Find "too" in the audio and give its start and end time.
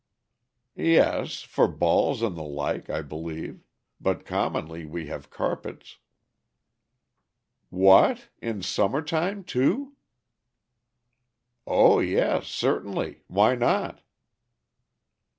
9.43-9.93